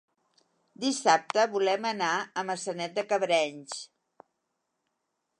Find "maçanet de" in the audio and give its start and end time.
2.47-3.03